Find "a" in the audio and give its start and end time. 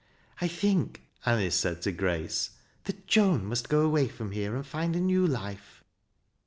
4.95-4.99